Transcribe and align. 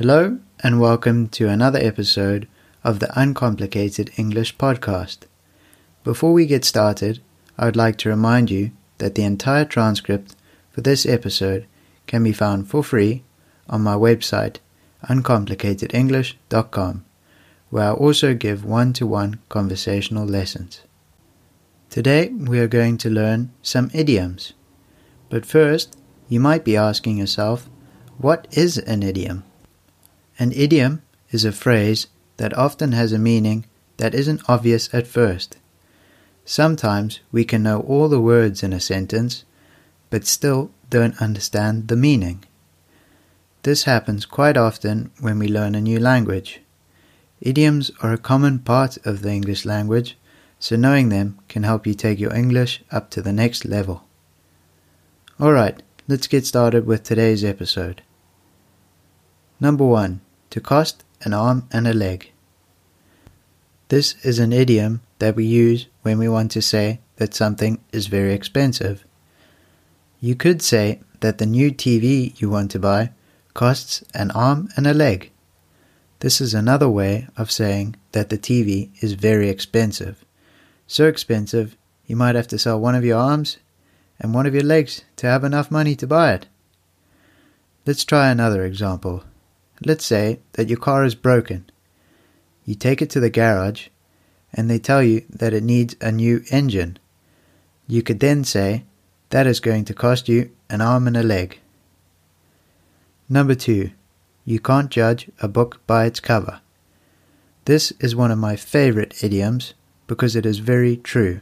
Hello, 0.00 0.40
and 0.60 0.80
welcome 0.80 1.28
to 1.28 1.50
another 1.50 1.78
episode 1.78 2.48
of 2.82 3.00
the 3.00 3.20
Uncomplicated 3.20 4.10
English 4.16 4.56
Podcast. 4.56 5.26
Before 6.04 6.32
we 6.32 6.46
get 6.46 6.64
started, 6.64 7.20
I 7.58 7.66
would 7.66 7.76
like 7.76 7.98
to 7.98 8.08
remind 8.08 8.50
you 8.50 8.70
that 8.96 9.14
the 9.14 9.24
entire 9.24 9.66
transcript 9.66 10.34
for 10.70 10.80
this 10.80 11.04
episode 11.04 11.66
can 12.06 12.24
be 12.24 12.32
found 12.32 12.70
for 12.70 12.82
free 12.82 13.24
on 13.68 13.82
my 13.82 13.92
website, 13.92 14.56
uncomplicatedenglish.com, 15.02 17.04
where 17.68 17.90
I 17.90 17.92
also 17.92 18.32
give 18.32 18.64
one 18.64 18.94
to 18.94 19.06
one 19.06 19.38
conversational 19.50 20.24
lessons. 20.24 20.80
Today 21.90 22.28
we 22.28 22.58
are 22.58 22.68
going 22.68 22.96
to 22.96 23.10
learn 23.10 23.52
some 23.60 23.90
idioms. 23.92 24.54
But 25.28 25.44
first, 25.44 25.94
you 26.26 26.40
might 26.40 26.64
be 26.64 26.74
asking 26.74 27.18
yourself, 27.18 27.68
what 28.16 28.48
is 28.50 28.78
an 28.78 29.02
idiom? 29.02 29.44
An 30.40 30.52
idiom 30.52 31.02
is 31.32 31.44
a 31.44 31.52
phrase 31.52 32.06
that 32.38 32.56
often 32.56 32.92
has 32.92 33.12
a 33.12 33.18
meaning 33.18 33.66
that 33.98 34.14
isn't 34.14 34.40
obvious 34.48 34.88
at 34.90 35.06
first. 35.06 35.58
Sometimes 36.46 37.20
we 37.30 37.44
can 37.44 37.62
know 37.62 37.80
all 37.80 38.08
the 38.08 38.22
words 38.22 38.62
in 38.62 38.72
a 38.72 38.80
sentence, 38.80 39.44
but 40.08 40.24
still 40.24 40.70
don't 40.88 41.20
understand 41.20 41.88
the 41.88 41.96
meaning. 41.96 42.42
This 43.64 43.84
happens 43.84 44.24
quite 44.24 44.56
often 44.56 45.10
when 45.20 45.38
we 45.38 45.46
learn 45.46 45.74
a 45.74 45.80
new 45.82 46.00
language. 46.00 46.62
Idioms 47.42 47.90
are 48.00 48.14
a 48.14 48.16
common 48.16 48.60
part 48.60 48.96
of 49.04 49.20
the 49.20 49.32
English 49.32 49.66
language, 49.66 50.16
so 50.58 50.74
knowing 50.74 51.10
them 51.10 51.38
can 51.48 51.64
help 51.64 51.86
you 51.86 51.92
take 51.92 52.18
your 52.18 52.34
English 52.34 52.82
up 52.90 53.10
to 53.10 53.20
the 53.20 53.34
next 53.34 53.66
level. 53.66 54.04
Alright, 55.38 55.82
let's 56.08 56.26
get 56.26 56.46
started 56.46 56.86
with 56.86 57.02
today's 57.02 57.44
episode. 57.44 58.00
Number 59.60 59.84
1 59.84 60.22
to 60.50 60.60
cost 60.60 61.04
an 61.22 61.32
arm 61.32 61.66
and 61.72 61.86
a 61.86 61.94
leg. 61.94 62.30
This 63.88 64.14
is 64.24 64.38
an 64.38 64.52
idiom 64.52 65.00
that 65.18 65.36
we 65.36 65.44
use 65.44 65.86
when 66.02 66.18
we 66.18 66.28
want 66.28 66.50
to 66.52 66.62
say 66.62 67.00
that 67.16 67.34
something 67.34 67.80
is 67.92 68.06
very 68.06 68.32
expensive. 68.32 69.04
You 70.20 70.34
could 70.34 70.62
say 70.62 71.00
that 71.20 71.38
the 71.38 71.46
new 71.46 71.70
TV 71.70 72.38
you 72.40 72.50
want 72.50 72.70
to 72.72 72.78
buy 72.78 73.10
costs 73.54 74.04
an 74.14 74.30
arm 74.30 74.68
and 74.76 74.86
a 74.86 74.94
leg. 74.94 75.30
This 76.20 76.40
is 76.40 76.54
another 76.54 76.88
way 76.88 77.28
of 77.36 77.50
saying 77.50 77.96
that 78.12 78.28
the 78.28 78.38
TV 78.38 78.90
is 79.02 79.14
very 79.14 79.48
expensive. 79.48 80.24
So 80.86 81.06
expensive, 81.06 81.76
you 82.06 82.16
might 82.16 82.34
have 82.34 82.48
to 82.48 82.58
sell 82.58 82.78
one 82.78 82.94
of 82.94 83.04
your 83.04 83.18
arms 83.18 83.58
and 84.18 84.34
one 84.34 84.46
of 84.46 84.54
your 84.54 84.62
legs 84.62 85.04
to 85.16 85.26
have 85.26 85.44
enough 85.44 85.70
money 85.70 85.96
to 85.96 86.06
buy 86.06 86.34
it. 86.34 86.46
Let's 87.86 88.04
try 88.04 88.28
another 88.28 88.64
example. 88.64 89.24
Let's 89.84 90.04
say 90.04 90.40
that 90.52 90.68
your 90.68 90.78
car 90.78 91.04
is 91.04 91.14
broken. 91.14 91.70
You 92.64 92.74
take 92.74 93.00
it 93.00 93.10
to 93.10 93.20
the 93.20 93.30
garage 93.30 93.88
and 94.52 94.68
they 94.68 94.78
tell 94.78 95.02
you 95.02 95.24
that 95.30 95.54
it 95.54 95.62
needs 95.62 95.96
a 96.00 96.12
new 96.12 96.42
engine. 96.50 96.98
You 97.86 98.02
could 98.02 98.20
then 98.20 98.44
say 98.44 98.84
that 99.30 99.46
is 99.46 99.60
going 99.60 99.84
to 99.86 99.94
cost 99.94 100.28
you 100.28 100.50
an 100.68 100.80
arm 100.80 101.06
and 101.06 101.16
a 101.16 101.22
leg. 101.22 101.58
Number 103.28 103.54
two, 103.54 103.90
you 104.44 104.60
can't 104.60 104.90
judge 104.90 105.30
a 105.40 105.48
book 105.48 105.80
by 105.86 106.04
its 106.06 106.20
cover. 106.20 106.60
This 107.64 107.92
is 108.00 108.16
one 108.16 108.30
of 108.30 108.38
my 108.38 108.56
favorite 108.56 109.22
idioms 109.22 109.74
because 110.06 110.34
it 110.34 110.44
is 110.44 110.58
very 110.58 110.96
true. 110.96 111.40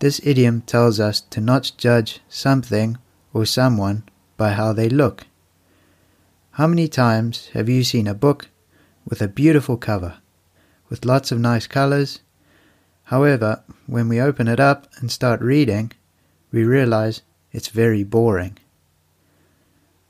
This 0.00 0.20
idiom 0.24 0.62
tells 0.62 0.98
us 0.98 1.20
to 1.20 1.40
not 1.40 1.72
judge 1.76 2.20
something 2.28 2.98
or 3.32 3.44
someone 3.46 4.02
by 4.36 4.50
how 4.50 4.72
they 4.72 4.88
look. 4.88 5.26
How 6.54 6.66
many 6.66 6.88
times 6.88 7.46
have 7.52 7.68
you 7.68 7.84
seen 7.84 8.08
a 8.08 8.14
book 8.14 8.48
with 9.08 9.22
a 9.22 9.28
beautiful 9.28 9.76
cover, 9.76 10.18
with 10.88 11.04
lots 11.04 11.30
of 11.30 11.38
nice 11.38 11.68
colors? 11.68 12.20
However, 13.04 13.62
when 13.86 14.08
we 14.08 14.20
open 14.20 14.48
it 14.48 14.58
up 14.58 14.88
and 14.96 15.12
start 15.12 15.40
reading, 15.40 15.92
we 16.50 16.64
realize 16.64 17.22
it's 17.52 17.68
very 17.68 18.02
boring. 18.02 18.58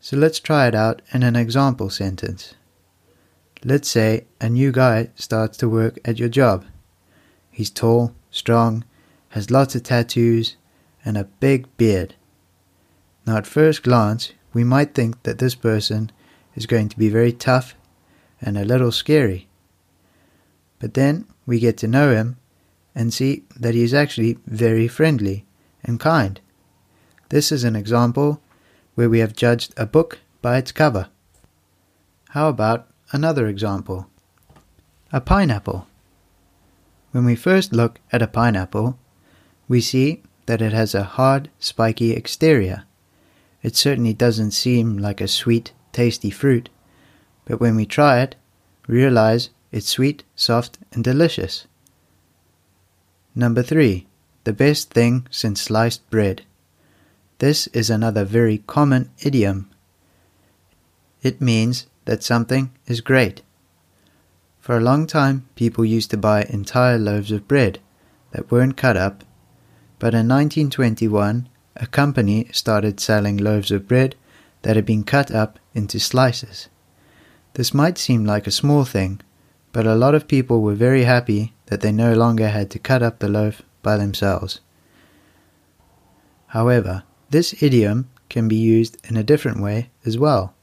So 0.00 0.16
let's 0.16 0.40
try 0.40 0.66
it 0.66 0.74
out 0.74 1.02
in 1.12 1.22
an 1.22 1.36
example 1.36 1.90
sentence. 1.90 2.54
Let's 3.62 3.90
say 3.90 4.24
a 4.40 4.48
new 4.48 4.72
guy 4.72 5.10
starts 5.16 5.58
to 5.58 5.68
work 5.68 5.98
at 6.06 6.18
your 6.18 6.30
job. 6.30 6.64
He's 7.50 7.68
tall, 7.68 8.14
strong, 8.30 8.84
has 9.30 9.50
lots 9.50 9.74
of 9.74 9.82
tattoos, 9.82 10.56
and 11.04 11.18
a 11.18 11.24
big 11.24 11.68
beard. 11.76 12.14
Now, 13.26 13.36
at 13.36 13.46
first 13.46 13.82
glance, 13.82 14.32
we 14.54 14.64
might 14.64 14.94
think 14.94 15.22
that 15.24 15.38
this 15.38 15.54
person 15.54 16.10
is 16.60 16.66
going 16.66 16.90
to 16.90 16.98
be 16.98 17.08
very 17.08 17.32
tough 17.32 17.74
and 18.40 18.58
a 18.58 18.66
little 18.66 18.92
scary. 18.92 19.48
But 20.78 20.92
then 20.92 21.26
we 21.46 21.58
get 21.58 21.78
to 21.78 21.88
know 21.88 22.12
him 22.12 22.36
and 22.94 23.14
see 23.14 23.44
that 23.58 23.74
he 23.74 23.82
is 23.82 23.94
actually 23.94 24.36
very 24.46 24.86
friendly 24.86 25.46
and 25.82 25.98
kind. 25.98 26.38
This 27.30 27.50
is 27.50 27.64
an 27.64 27.76
example 27.76 28.42
where 28.94 29.08
we 29.08 29.20
have 29.20 29.34
judged 29.34 29.72
a 29.78 29.86
book 29.86 30.18
by 30.42 30.58
its 30.58 30.70
cover. 30.70 31.08
How 32.30 32.50
about 32.50 32.88
another 33.12 33.46
example? 33.46 34.06
A 35.12 35.20
pineapple. 35.20 35.86
When 37.12 37.24
we 37.24 37.36
first 37.36 37.72
look 37.72 38.00
at 38.12 38.22
a 38.22 38.28
pineapple, 38.28 38.98
we 39.66 39.80
see 39.80 40.22
that 40.44 40.60
it 40.60 40.74
has 40.74 40.94
a 40.94 41.04
hard, 41.04 41.48
spiky 41.58 42.12
exterior. 42.12 42.84
It 43.62 43.76
certainly 43.76 44.12
doesn't 44.12 44.50
seem 44.50 44.98
like 44.98 45.20
a 45.20 45.28
sweet, 45.28 45.72
tasty 45.92 46.30
fruit, 46.30 46.68
but 47.44 47.60
when 47.60 47.76
we 47.76 47.86
try 47.86 48.20
it, 48.20 48.36
realize 48.86 49.50
it's 49.72 49.88
sweet, 49.88 50.24
soft, 50.34 50.78
and 50.92 51.04
delicious. 51.04 51.66
Number 53.34 53.62
three, 53.62 54.06
the 54.44 54.52
best 54.52 54.90
thing 54.90 55.26
since 55.30 55.62
sliced 55.62 56.08
bread. 56.10 56.42
This 57.38 57.66
is 57.68 57.88
another 57.88 58.24
very 58.24 58.58
common 58.66 59.10
idiom. 59.20 59.70
It 61.22 61.40
means 61.40 61.86
that 62.04 62.22
something 62.22 62.70
is 62.86 63.00
great. 63.00 63.42
For 64.58 64.76
a 64.76 64.80
long 64.80 65.06
time, 65.06 65.48
people 65.54 65.84
used 65.84 66.10
to 66.10 66.16
buy 66.16 66.44
entire 66.44 66.98
loaves 66.98 67.30
of 67.30 67.48
bread 67.48 67.78
that 68.32 68.50
weren't 68.50 68.76
cut 68.76 68.96
up, 68.96 69.24
but 69.98 70.14
in 70.14 70.28
1921, 70.28 71.48
a 71.76 71.86
company 71.86 72.48
started 72.52 73.00
selling 73.00 73.36
loaves 73.36 73.70
of 73.70 73.88
bread 73.88 74.16
that 74.62 74.76
had 74.76 74.86
been 74.86 75.04
cut 75.04 75.30
up 75.30 75.58
into 75.74 75.98
slices. 75.98 76.68
This 77.54 77.74
might 77.74 77.98
seem 77.98 78.24
like 78.24 78.46
a 78.46 78.52
small 78.52 78.84
thing, 78.84 79.20
but 79.72 79.86
a 79.86 79.94
lot 79.94 80.14
of 80.14 80.28
people 80.28 80.62
were 80.62 80.74
very 80.74 81.04
happy 81.04 81.54
that 81.66 81.80
they 81.80 81.92
no 81.92 82.14
longer 82.14 82.48
had 82.48 82.70
to 82.70 82.78
cut 82.78 83.02
up 83.02 83.18
the 83.18 83.28
loaf 83.28 83.62
by 83.82 83.96
themselves. 83.96 84.60
However, 86.48 87.04
this 87.30 87.62
idiom 87.62 88.10
can 88.28 88.48
be 88.48 88.56
used 88.56 88.96
in 89.08 89.16
a 89.16 89.22
different 89.22 89.60
way 89.60 89.90
as 90.04 90.18
well. 90.18 90.54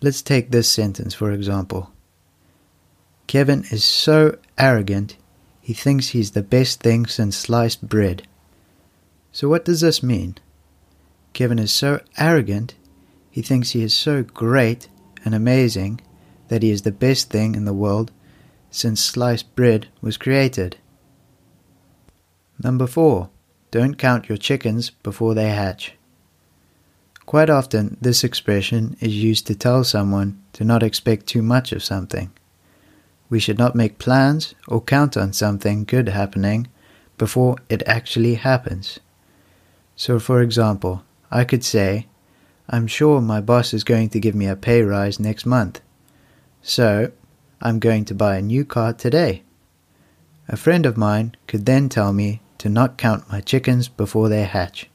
Let's 0.00 0.22
take 0.22 0.50
this 0.50 0.70
sentence 0.70 1.14
for 1.14 1.32
example. 1.32 1.90
Kevin 3.26 3.64
is 3.70 3.84
so 3.84 4.38
arrogant, 4.58 5.16
he 5.60 5.72
thinks 5.72 6.08
he's 6.08 6.32
the 6.32 6.42
best 6.42 6.80
thing 6.80 7.06
since 7.06 7.36
sliced 7.36 7.88
bread. 7.88 8.26
So, 9.30 9.48
what 9.48 9.64
does 9.64 9.80
this 9.80 10.02
mean? 10.02 10.36
Kevin 11.32 11.58
is 11.58 11.72
so 11.72 12.00
arrogant, 12.18 12.74
he 13.32 13.42
thinks 13.42 13.70
he 13.70 13.82
is 13.82 13.94
so 13.94 14.22
great 14.22 14.88
and 15.24 15.34
amazing 15.34 16.00
that 16.48 16.62
he 16.62 16.70
is 16.70 16.82
the 16.82 16.92
best 16.92 17.30
thing 17.30 17.54
in 17.54 17.64
the 17.64 17.72
world 17.72 18.12
since 18.70 19.02
sliced 19.02 19.56
bread 19.56 19.88
was 20.02 20.18
created. 20.18 20.76
Number 22.62 22.86
4. 22.86 23.30
Don't 23.70 23.96
count 23.96 24.28
your 24.28 24.36
chickens 24.36 24.90
before 24.90 25.34
they 25.34 25.48
hatch. 25.48 25.94
Quite 27.24 27.48
often, 27.48 27.96
this 28.02 28.22
expression 28.22 28.98
is 29.00 29.16
used 29.16 29.46
to 29.46 29.54
tell 29.54 29.82
someone 29.82 30.38
to 30.52 30.62
not 30.62 30.82
expect 30.82 31.26
too 31.26 31.40
much 31.42 31.72
of 31.72 31.82
something. 31.82 32.30
We 33.30 33.40
should 33.40 33.58
not 33.58 33.74
make 33.74 33.98
plans 33.98 34.54
or 34.68 34.82
count 34.82 35.16
on 35.16 35.32
something 35.32 35.84
good 35.84 36.10
happening 36.10 36.68
before 37.16 37.56
it 37.70 37.82
actually 37.86 38.34
happens. 38.34 39.00
So, 39.96 40.18
for 40.18 40.42
example, 40.42 41.02
I 41.30 41.44
could 41.44 41.64
say, 41.64 42.08
I'm 42.74 42.86
sure 42.86 43.20
my 43.20 43.42
boss 43.42 43.74
is 43.74 43.84
going 43.84 44.08
to 44.08 44.18
give 44.18 44.34
me 44.34 44.46
a 44.46 44.56
pay 44.56 44.80
rise 44.80 45.20
next 45.20 45.44
month. 45.44 45.82
So, 46.62 47.12
I'm 47.60 47.78
going 47.78 48.06
to 48.06 48.14
buy 48.14 48.38
a 48.38 48.42
new 48.42 48.64
car 48.64 48.94
today. 48.94 49.42
A 50.48 50.56
friend 50.56 50.86
of 50.86 50.96
mine 50.96 51.36
could 51.46 51.66
then 51.66 51.90
tell 51.90 52.14
me 52.14 52.40
to 52.56 52.70
not 52.70 52.96
count 52.96 53.30
my 53.30 53.42
chickens 53.42 53.88
before 53.88 54.30
they 54.30 54.44
hatch. 54.44 54.88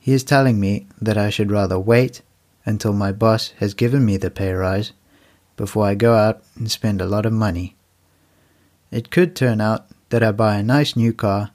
He 0.00 0.12
is 0.12 0.24
telling 0.24 0.58
me 0.58 0.88
that 1.00 1.16
I 1.16 1.30
should 1.30 1.52
rather 1.52 1.78
wait 1.78 2.22
until 2.66 2.92
my 2.92 3.12
boss 3.12 3.50
has 3.60 3.72
given 3.72 4.04
me 4.04 4.16
the 4.16 4.30
pay 4.30 4.52
rise 4.52 4.92
before 5.56 5.86
I 5.86 5.94
go 5.94 6.16
out 6.16 6.42
and 6.56 6.68
spend 6.68 7.00
a 7.00 7.06
lot 7.06 7.24
of 7.24 7.32
money. 7.32 7.76
It 8.90 9.12
could 9.12 9.36
turn 9.36 9.60
out 9.60 9.86
that 10.08 10.24
I 10.24 10.32
buy 10.32 10.56
a 10.56 10.62
nice 10.64 10.96
new 10.96 11.12
car 11.12 11.52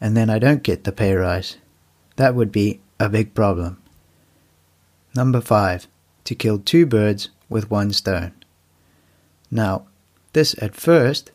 and 0.00 0.16
then 0.16 0.30
I 0.30 0.38
don't 0.38 0.62
get 0.62 0.84
the 0.84 0.92
pay 0.92 1.12
rise. 1.14 1.56
That 2.14 2.36
would 2.36 2.52
be 2.52 2.80
a 3.00 3.08
big 3.08 3.34
problem. 3.34 3.80
Number 5.14 5.40
5. 5.40 5.86
To 6.24 6.34
kill 6.34 6.58
two 6.58 6.86
birds 6.86 7.28
with 7.48 7.70
one 7.70 7.92
stone. 7.92 8.32
Now, 9.50 9.86
this 10.32 10.56
at 10.60 10.74
first 10.74 11.30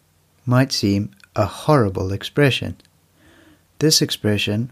might 0.46 0.72
seem 0.72 1.12
a 1.36 1.46
horrible 1.46 2.12
expression. 2.12 2.76
This 3.80 4.02
expression 4.02 4.72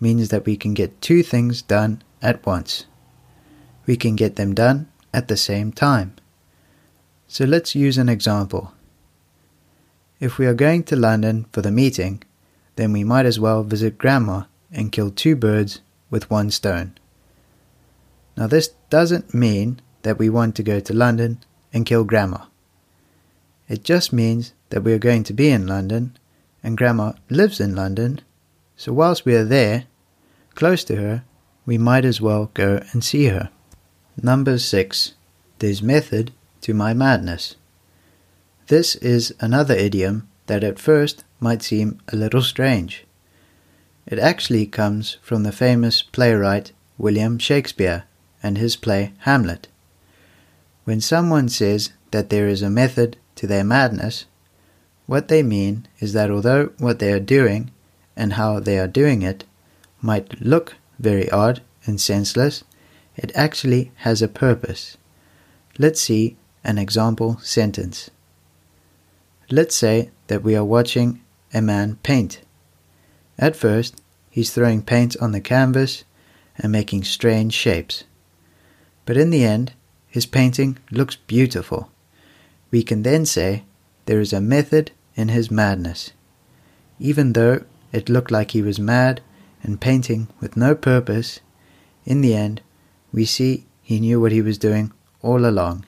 means 0.00 0.28
that 0.28 0.46
we 0.46 0.56
can 0.56 0.74
get 0.74 1.00
two 1.00 1.22
things 1.22 1.62
done 1.62 2.02
at 2.22 2.44
once. 2.46 2.86
We 3.86 3.96
can 3.96 4.14
get 4.14 4.36
them 4.36 4.54
done 4.54 4.88
at 5.12 5.28
the 5.28 5.36
same 5.36 5.72
time. 5.72 6.14
So 7.26 7.44
let's 7.44 7.74
use 7.74 7.98
an 7.98 8.08
example. 8.08 8.72
If 10.20 10.38
we 10.38 10.46
are 10.46 10.54
going 10.54 10.84
to 10.84 10.96
London 10.96 11.46
for 11.52 11.62
the 11.62 11.72
meeting, 11.72 12.22
then 12.76 12.92
we 12.92 13.02
might 13.02 13.26
as 13.26 13.40
well 13.40 13.64
visit 13.64 13.98
Grandma 13.98 14.44
and 14.70 14.92
kill 14.92 15.10
two 15.10 15.34
birds 15.34 15.80
with 16.10 16.30
one 16.30 16.50
stone. 16.50 16.94
Now, 18.36 18.46
this 18.46 18.68
doesn't 18.90 19.32
mean 19.32 19.80
that 20.02 20.18
we 20.18 20.28
want 20.28 20.56
to 20.56 20.62
go 20.62 20.80
to 20.80 20.92
London 20.92 21.38
and 21.72 21.86
kill 21.86 22.04
Grandma. 22.04 22.46
It 23.68 23.84
just 23.84 24.12
means 24.12 24.52
that 24.70 24.82
we 24.82 24.92
are 24.92 24.98
going 24.98 25.24
to 25.24 25.32
be 25.32 25.48
in 25.48 25.66
London, 25.66 26.16
and 26.62 26.76
Grandma 26.76 27.12
lives 27.30 27.60
in 27.60 27.74
London, 27.74 28.20
so 28.76 28.92
whilst 28.92 29.24
we 29.24 29.34
are 29.34 29.44
there, 29.44 29.84
close 30.54 30.84
to 30.84 30.96
her, 30.96 31.24
we 31.64 31.78
might 31.78 32.04
as 32.04 32.20
well 32.20 32.50
go 32.54 32.82
and 32.92 33.02
see 33.02 33.26
her. 33.26 33.50
Number 34.20 34.58
6. 34.58 35.14
There's 35.58 35.82
method 35.82 36.32
to 36.62 36.74
my 36.74 36.92
madness. 36.92 37.56
This 38.66 38.96
is 38.96 39.34
another 39.40 39.74
idiom 39.74 40.28
that 40.46 40.64
at 40.64 40.78
first 40.78 41.24
might 41.40 41.62
seem 41.62 42.00
a 42.08 42.16
little 42.16 42.42
strange. 42.42 43.04
It 44.06 44.18
actually 44.18 44.66
comes 44.66 45.18
from 45.22 45.42
the 45.42 45.52
famous 45.52 46.02
playwright 46.02 46.72
William 46.98 47.38
Shakespeare 47.38 48.04
and 48.44 48.58
his 48.58 48.76
play 48.76 49.12
Hamlet. 49.20 49.66
When 50.84 51.00
someone 51.00 51.48
says 51.48 51.92
that 52.10 52.28
there 52.28 52.46
is 52.46 52.60
a 52.62 52.68
method 52.70 53.16
to 53.36 53.46
their 53.46 53.64
madness, 53.64 54.26
what 55.06 55.28
they 55.28 55.42
mean 55.42 55.88
is 55.98 56.12
that 56.12 56.30
although 56.30 56.70
what 56.78 56.98
they 56.98 57.10
are 57.10 57.20
doing 57.20 57.70
and 58.14 58.34
how 58.34 58.60
they 58.60 58.78
are 58.78 58.86
doing 58.86 59.22
it 59.22 59.44
might 60.02 60.40
look 60.40 60.76
very 60.98 61.28
odd 61.30 61.62
and 61.86 61.98
senseless, 61.98 62.64
it 63.16 63.32
actually 63.34 63.92
has 63.96 64.20
a 64.20 64.28
purpose. 64.28 64.98
Let's 65.78 66.00
see 66.00 66.36
an 66.62 66.76
example 66.78 67.38
sentence. 67.42 68.10
Let's 69.50 69.74
say 69.74 70.10
that 70.26 70.42
we 70.42 70.54
are 70.54 70.64
watching 70.64 71.22
a 71.52 71.62
man 71.62 71.96
paint. 72.02 72.40
At 73.38 73.56
first, 73.56 74.00
he's 74.30 74.52
throwing 74.52 74.82
paint 74.82 75.16
on 75.20 75.32
the 75.32 75.40
canvas 75.40 76.04
and 76.58 76.70
making 76.70 77.04
strange 77.04 77.54
shapes. 77.54 78.04
But 79.04 79.16
in 79.16 79.30
the 79.30 79.44
end, 79.44 79.72
his 80.06 80.26
painting 80.26 80.78
looks 80.90 81.16
beautiful. 81.16 81.90
We 82.70 82.82
can 82.82 83.02
then 83.02 83.26
say 83.26 83.64
there 84.06 84.20
is 84.20 84.32
a 84.32 84.40
method 84.40 84.92
in 85.14 85.28
his 85.28 85.50
madness. 85.50 86.12
Even 86.98 87.32
though 87.32 87.64
it 87.92 88.08
looked 88.08 88.30
like 88.30 88.52
he 88.52 88.62
was 88.62 88.78
mad 88.78 89.20
and 89.62 89.80
painting 89.80 90.28
with 90.40 90.56
no 90.56 90.74
purpose, 90.74 91.40
in 92.04 92.20
the 92.20 92.34
end, 92.34 92.60
we 93.12 93.24
see 93.24 93.66
he 93.82 94.00
knew 94.00 94.20
what 94.20 94.32
he 94.32 94.42
was 94.42 94.58
doing 94.58 94.92
all 95.22 95.46
along. 95.46 95.84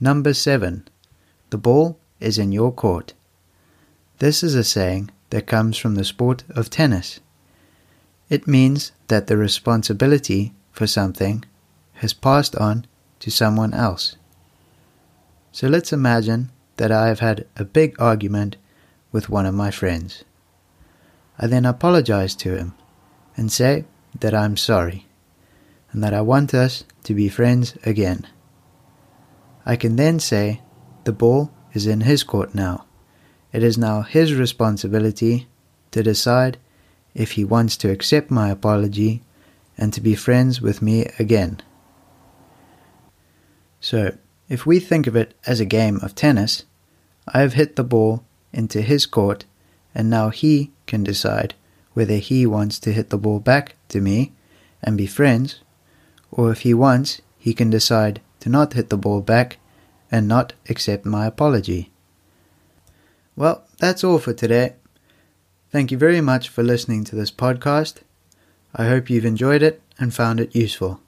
Number 0.00 0.32
7. 0.32 0.88
The 1.50 1.58
ball 1.58 1.98
is 2.20 2.38
in 2.38 2.52
your 2.52 2.72
court. 2.72 3.14
This 4.18 4.42
is 4.42 4.54
a 4.54 4.64
saying 4.64 5.10
that 5.30 5.46
comes 5.46 5.76
from 5.76 5.94
the 5.94 6.04
sport 6.04 6.44
of 6.50 6.70
tennis. 6.70 7.20
It 8.28 8.46
means 8.46 8.92
that 9.08 9.26
the 9.26 9.36
responsibility 9.36 10.54
for 10.72 10.86
something 10.86 11.44
has 12.00 12.14
passed 12.14 12.56
on 12.56 12.86
to 13.18 13.30
someone 13.30 13.74
else. 13.74 14.16
So 15.52 15.68
let's 15.68 15.92
imagine 15.92 16.50
that 16.78 16.90
I 16.90 17.08
have 17.08 17.20
had 17.20 17.46
a 17.56 17.64
big 17.64 18.00
argument 18.00 18.56
with 19.12 19.28
one 19.28 19.44
of 19.44 19.54
my 19.54 19.70
friends. 19.70 20.24
I 21.38 21.46
then 21.46 21.66
apologize 21.66 22.34
to 22.36 22.56
him 22.56 22.74
and 23.36 23.52
say 23.52 23.84
that 24.18 24.32
I'm 24.32 24.56
sorry 24.56 25.06
and 25.92 26.02
that 26.02 26.14
I 26.14 26.22
want 26.22 26.54
us 26.54 26.84
to 27.04 27.12
be 27.12 27.28
friends 27.28 27.76
again. 27.84 28.26
I 29.66 29.76
can 29.76 29.96
then 29.96 30.20
say 30.20 30.62
the 31.04 31.12
ball 31.12 31.50
is 31.74 31.86
in 31.86 32.00
his 32.00 32.22
court 32.22 32.54
now. 32.54 32.86
It 33.52 33.62
is 33.62 33.76
now 33.76 34.00
his 34.00 34.32
responsibility 34.32 35.48
to 35.90 36.02
decide 36.02 36.56
if 37.14 37.32
he 37.32 37.44
wants 37.44 37.76
to 37.78 37.90
accept 37.90 38.30
my 38.30 38.48
apology 38.48 39.22
and 39.76 39.92
to 39.92 40.00
be 40.00 40.14
friends 40.14 40.62
with 40.62 40.80
me 40.80 41.06
again. 41.18 41.60
So, 43.80 44.16
if 44.48 44.66
we 44.66 44.78
think 44.78 45.06
of 45.06 45.16
it 45.16 45.34
as 45.46 45.60
a 45.60 45.64
game 45.64 45.96
of 46.02 46.14
tennis, 46.14 46.64
I 47.26 47.40
have 47.40 47.54
hit 47.54 47.76
the 47.76 47.84
ball 47.84 48.24
into 48.52 48.82
his 48.82 49.06
court, 49.06 49.44
and 49.94 50.10
now 50.10 50.28
he 50.28 50.72
can 50.86 51.02
decide 51.02 51.54
whether 51.94 52.16
he 52.16 52.46
wants 52.46 52.78
to 52.80 52.92
hit 52.92 53.10
the 53.10 53.18
ball 53.18 53.40
back 53.40 53.76
to 53.88 54.00
me 54.00 54.32
and 54.82 54.96
be 54.96 55.06
friends, 55.06 55.60
or 56.30 56.50
if 56.50 56.60
he 56.60 56.74
wants, 56.74 57.20
he 57.38 57.54
can 57.54 57.70
decide 57.70 58.20
to 58.40 58.48
not 58.48 58.74
hit 58.74 58.90
the 58.90 58.96
ball 58.96 59.20
back 59.20 59.58
and 60.10 60.26
not 60.28 60.52
accept 60.68 61.04
my 61.06 61.26
apology. 61.26 61.90
Well, 63.36 63.64
that's 63.78 64.04
all 64.04 64.18
for 64.18 64.32
today. 64.34 64.74
Thank 65.70 65.90
you 65.90 65.98
very 65.98 66.20
much 66.20 66.48
for 66.48 66.62
listening 66.62 67.04
to 67.04 67.16
this 67.16 67.30
podcast. 67.30 67.98
I 68.74 68.86
hope 68.86 69.08
you've 69.08 69.24
enjoyed 69.24 69.62
it 69.62 69.80
and 69.98 70.12
found 70.12 70.40
it 70.40 70.54
useful. 70.54 71.00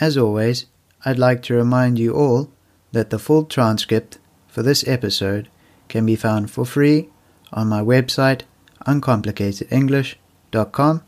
As 0.00 0.16
always, 0.16 0.66
I'd 1.04 1.18
like 1.18 1.42
to 1.42 1.54
remind 1.54 1.98
you 1.98 2.14
all 2.14 2.50
that 2.92 3.10
the 3.10 3.18
full 3.18 3.44
transcript 3.44 4.18
for 4.46 4.62
this 4.62 4.86
episode 4.86 5.48
can 5.88 6.06
be 6.06 6.16
found 6.16 6.50
for 6.50 6.64
free 6.64 7.10
on 7.52 7.68
my 7.68 7.80
website 7.80 8.42
uncomplicatedenglish.com 8.86 11.02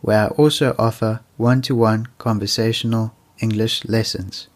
where 0.00 0.24
I 0.24 0.28
also 0.28 0.74
offer 0.78 1.20
one 1.36 1.60
to 1.62 1.74
one 1.74 2.06
conversational 2.18 3.12
English 3.40 3.84
lessons. 3.84 4.46